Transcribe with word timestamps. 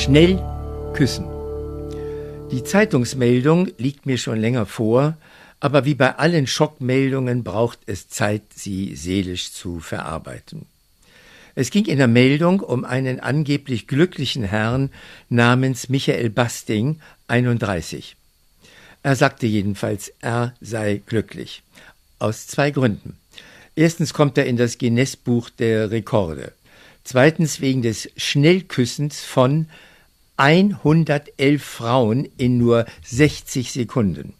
Schnell 0.00 0.42
küssen. 0.94 1.26
Die 2.50 2.64
Zeitungsmeldung 2.64 3.68
liegt 3.76 4.06
mir 4.06 4.16
schon 4.16 4.40
länger 4.40 4.64
vor, 4.64 5.18
aber 5.60 5.84
wie 5.84 5.94
bei 5.94 6.16
allen 6.16 6.46
Schockmeldungen 6.46 7.44
braucht 7.44 7.80
es 7.84 8.08
Zeit, 8.08 8.40
sie 8.54 8.96
seelisch 8.96 9.52
zu 9.52 9.78
verarbeiten. 9.78 10.64
Es 11.54 11.70
ging 11.70 11.84
in 11.84 11.98
der 11.98 12.08
Meldung 12.08 12.60
um 12.60 12.86
einen 12.86 13.20
angeblich 13.20 13.86
glücklichen 13.86 14.42
Herrn 14.42 14.88
namens 15.28 15.90
Michael 15.90 16.30
Basting, 16.30 16.98
31. 17.28 18.16
Er 19.02 19.16
sagte 19.16 19.46
jedenfalls, 19.46 20.14
er 20.22 20.54
sei 20.62 21.02
glücklich. 21.04 21.62
Aus 22.18 22.46
zwei 22.46 22.70
Gründen. 22.70 23.18
Erstens 23.76 24.14
kommt 24.14 24.38
er 24.38 24.46
in 24.46 24.56
das 24.56 24.78
Guinness-Buch 24.78 25.50
der 25.50 25.90
Rekorde. 25.90 26.52
Zweitens 27.04 27.60
wegen 27.60 27.82
des 27.82 28.08
Schnellküssens 28.16 29.20
von 29.20 29.66
111 30.40 31.62
Frauen 31.62 32.26
in 32.38 32.56
nur 32.56 32.86
60 33.04 33.72
Sekunden. 33.72 34.32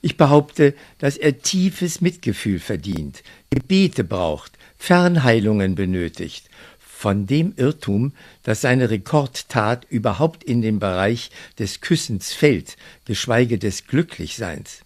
Ich 0.00 0.16
behaupte, 0.16 0.74
dass 0.96 1.18
er 1.18 1.40
tiefes 1.40 2.00
Mitgefühl 2.00 2.58
verdient, 2.58 3.22
Gebete 3.50 4.04
braucht, 4.04 4.52
Fernheilungen 4.78 5.74
benötigt, 5.74 6.48
von 6.78 7.26
dem 7.26 7.52
Irrtum, 7.56 8.14
dass 8.42 8.62
seine 8.62 8.88
Rekordtat 8.88 9.86
überhaupt 9.90 10.44
in 10.44 10.62
den 10.62 10.78
Bereich 10.78 11.30
des 11.58 11.82
Küssens 11.82 12.32
fällt, 12.32 12.78
geschweige 13.04 13.58
des 13.58 13.86
Glücklichseins. 13.86 14.83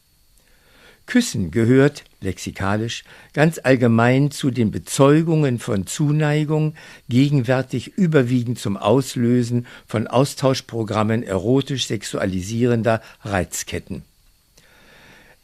Küssen 1.08 1.50
gehört, 1.50 2.04
lexikalisch, 2.20 3.02
ganz 3.32 3.58
allgemein 3.62 4.30
zu 4.30 4.50
den 4.50 4.70
Bezeugungen 4.70 5.58
von 5.58 5.86
Zuneigung, 5.86 6.74
gegenwärtig 7.08 7.96
überwiegend 7.96 8.58
zum 8.58 8.76
Auslösen 8.76 9.66
von 9.86 10.06
Austauschprogrammen 10.06 11.22
erotisch 11.22 11.86
sexualisierender 11.86 13.00
Reizketten. 13.22 14.02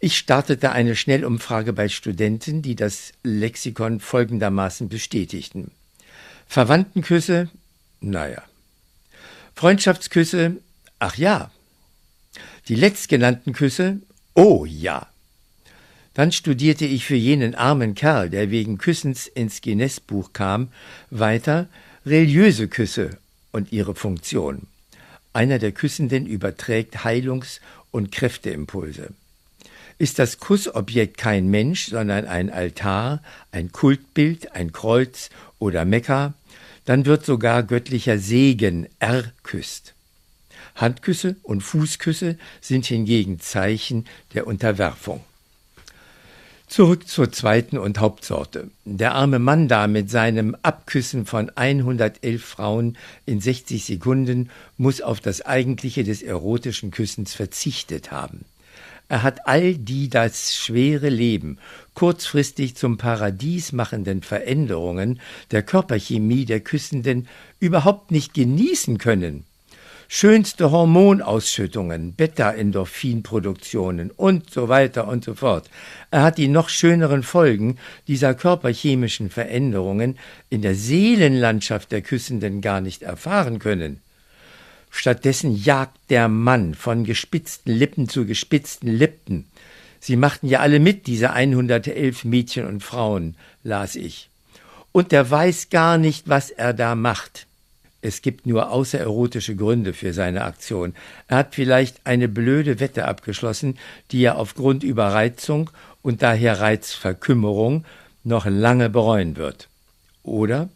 Ich 0.01 0.19
startete 0.19 0.71
eine 0.71 0.97
Schnellumfrage 0.97 1.73
bei 1.73 1.89
Studenten, 1.89 2.61
die 2.61 2.77
das 2.77 3.13
Lexikon 3.23 4.01
folgendermaßen 4.01 4.91
bestätigten. 4.91 5.71
Verwandtenküsse? 6.47 7.49
Naja. 8.03 8.43
Freundschaftsküsse? 9.55 10.59
Ach 10.99 11.17
ja. 11.17 11.51
Die 12.69 12.75
letztgenannten 12.75 13.55
Küsse? 13.55 14.01
Oh 14.35 14.67
ja. 14.67 15.09
Dann 16.15 16.31
studierte 16.31 16.87
ich 16.87 17.05
für 17.05 17.17
jenen 17.17 17.55
armen 17.55 17.95
Kerl, 17.95 18.31
der 18.31 18.51
wegen 18.51 18.79
Küssens 18.79 19.27
ins 19.27 19.61
Guinness-Buch 19.61 20.33
kam, 20.33 20.69
weiter 21.11 21.69
religiöse 22.07 22.69
Küsse 22.69 23.19
und 23.51 23.73
ihre 23.73 23.95
Funktion. 23.95 24.69
Einer 25.33 25.59
der 25.59 25.73
Küssenden 25.73 26.27
überträgt 26.27 27.05
Heilungs- 27.05 27.61
und 27.91 28.13
Kräfteimpulse. 28.13 29.11
Ist 29.99 30.19
das 30.19 30.39
Kussobjekt 30.39 31.19
kein 31.19 31.49
Mensch, 31.49 31.87
sondern 31.87 32.27
ein 32.27 32.51
Altar, 32.51 33.23
ein 33.51 33.73
Kultbild, 33.73 34.53
ein 34.53 34.73
Kreuz 34.73 35.31
oder 35.59 35.85
Mekka, 35.85 36.35
dann 36.85 37.07
wird 37.07 37.25
sogar 37.25 37.63
göttlicher 37.63 38.19
Segen 38.19 38.89
erküsst. 38.99 39.95
Handküsse 40.77 41.37
und 41.43 41.63
Fußküsse 41.63 42.37
sind 42.61 42.87
hingegen 42.87 43.41
Zeichen 43.41 44.07
der 44.35 44.47
Unterwerfung. 44.47 45.21
Zurück 46.75 47.07
zur 47.07 47.31
zweiten 47.31 47.79
und 47.79 48.01
Hauptsorte. 48.01 48.69
Der 48.85 49.15
arme 49.15 49.39
Mann 49.39 49.69
da 49.69 49.87
mit 49.87 50.11
seinem 50.11 50.57
Abküssen 50.63 51.25
von 51.25 51.49
111 51.55 52.45
Frauen 52.45 52.99
in 53.27 53.41
60 53.41 53.85
Sekunden 53.85 54.51
muss 54.77 55.01
auf 55.01 55.21
das 55.21 55.41
Eigentliche 55.41 56.03
des 56.03 56.21
erotischen 56.21 56.91
Küssens 56.91 57.33
verzichtet 57.33 58.11
haben. 58.11 58.45
Er 59.09 59.23
hat 59.23 59.47
all 59.47 59.75
die 59.75 60.09
das 60.09 60.57
schwere 60.57 61.11
Leben 61.11 61.59
kurzfristig 61.95 62.75
zum 62.75 62.99
Paradies 62.99 63.71
machenden 63.71 64.23
Veränderungen 64.23 65.21
der 65.53 65.63
Körperchemie 65.63 66.45
der 66.45 66.59
Küssenden 66.59 67.29
überhaupt 67.61 68.11
nicht 68.11 68.35
genießen 68.35 68.99
können 68.99 69.45
schönste 70.17 70.71
Hormonausschüttungen, 70.71 72.13
Beta-Endorphinproduktionen 72.15 74.13
und 74.13 74.49
so 74.49 74.69
weiter 74.69 75.09
und 75.09 75.25
so 75.25 75.35
fort. 75.35 75.69
Er 76.13 76.23
hat 76.23 76.39
die 76.39 76.47
noch 76.47 76.69
schöneren 76.69 77.25
Folgen 77.25 77.79
dieser 78.07 78.33
körperchemischen 78.35 79.29
Veränderungen 79.29 80.17
in 80.51 80.63
der 80.63 80.77
Seelenlandschaft 80.77 81.91
der 81.91 82.03
Küssenden 82.03 82.61
gar 82.61 82.81
nicht 82.81 83.03
erfahren 83.03 83.59
können. 83.59 84.03
Stattdessen 84.89 85.57
jagt 85.57 85.99
der 86.11 86.29
Mann 86.29 86.77
von 86.77 87.03
gespitzten 87.03 87.73
Lippen 87.73 88.09
zu 88.09 88.25
gespitzten 88.25 88.97
Lippen. 88.97 89.47
Sie 89.99 90.15
machten 90.15 90.47
ja 90.47 90.61
alle 90.61 90.79
mit, 90.79 91.09
diese 91.09 91.33
111 91.33 92.25
Mädchen 92.25 92.67
und 92.67 92.85
Frauen, 92.85 93.35
las 93.65 93.97
ich. 93.97 94.31
Und 94.93 95.11
der 95.11 95.29
weiß 95.29 95.71
gar 95.71 95.99
nicht, 95.99 96.29
was 96.29 96.51
er 96.51 96.73
da 96.73 96.95
macht. 96.95 97.49
Es 98.05 98.21
gibt 98.21 98.45
nur 98.45 98.71
außererotische 98.71 99.57
Gründe 99.57 99.95
für 99.95 100.13
seine 100.13 100.45
Aktion. 100.45 100.95
Er 101.27 101.39
hat 101.39 101.55
vielleicht 101.55 102.07
eine 102.07 102.29
blöde 102.29 102.79
Wette 102.79 103.07
abgeschlossen, 103.07 103.79
die 104.11 104.23
er 104.23 104.37
aufgrund 104.37 104.85
Überreizung 104.85 105.71
und 106.03 106.21
daher 106.21 106.61
Reizverkümmerung 106.61 107.87
noch 108.23 108.45
lange 108.45 108.91
bereuen 108.91 109.37
wird. 109.37 109.71
Oder 110.23 110.69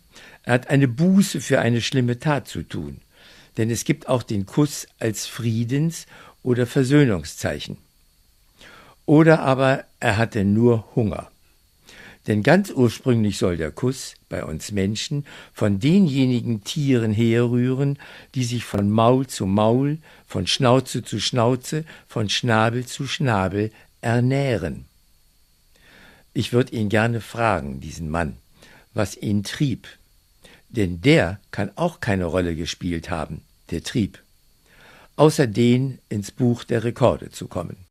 er 0.43 0.55
hat 0.55 0.71
eine 0.71 0.89
Buße 0.89 1.43
für 1.43 1.61
eine 1.61 1.83
schlimme 1.83 2.19
Tat 2.19 2.49
zu 2.49 2.63
tun. 2.63 3.03
Denn 3.59 3.69
es 3.69 3.85
gibt 3.85 4.09
auch 4.09 4.23
den 4.23 4.47
Kuss 4.47 4.87
als 4.99 5.27
Friedens- 5.27 6.07
oder 6.43 6.67
Versöhnungszeichen. 6.67 7.77
Oder 9.05 9.41
aber 9.41 9.85
er 10.01 10.17
hatte 10.17 10.47
nur 10.47 10.89
Hunger. 10.97 11.31
Denn 12.27 12.43
ganz 12.43 12.71
ursprünglich 12.71 13.39
soll 13.39 13.57
der 13.57 13.71
Kuss 13.71 14.15
bei 14.29 14.45
uns 14.45 14.71
Menschen 14.73 15.25
von 15.55 15.79
denjenigen 15.79 16.63
Tieren 16.63 17.13
herrühren, 17.13 17.99
die 18.35 18.45
sich 18.45 18.65
von 18.65 18.91
Maul 18.91 19.27
zu 19.27 19.47
Maul, 19.47 19.99
von 20.27 20.47
Schnauze 20.47 21.03
zu 21.03 21.21
Schnauze, 21.21 21.85
von 22.07 22.29
Schnabel 22.29 22.85
zu 22.85 23.07
Schnabel 23.07 23.71
ernähren. 24.03 24.85
Ich 26.35 26.53
würde 26.53 26.77
ihn 26.77 26.89
gerne 26.89 27.21
fragen, 27.21 27.81
diesen 27.81 28.11
Mann, 28.11 28.37
was 28.95 29.17
ihn 29.17 29.43
trieb. 29.43 29.89
Denn 30.69 31.01
der 31.01 31.41
kann 31.51 31.71
auch 31.77 32.01
keine 32.01 32.27
Rolle 32.27 32.55
gespielt 32.55 33.11
haben, 33.11 33.41
der 33.71 33.83
Trieb. 33.83 34.23
Außer 35.17 35.47
den 35.47 35.99
ins 36.09 36.31
Buch 36.31 36.63
der 36.65 36.85
Rekorde 36.85 37.31
zu 37.31 37.49
kommen. 37.49 37.88